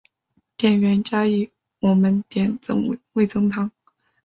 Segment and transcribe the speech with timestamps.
[0.57, 2.57] 店员建议我们点
[3.13, 3.71] 味噌汤